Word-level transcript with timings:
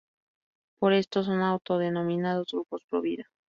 Por 0.79 0.93
esto, 0.93 1.23
son 1.23 1.41
autodenominados 1.43 2.53
grupos 2.53 2.81
provida. 2.89 3.29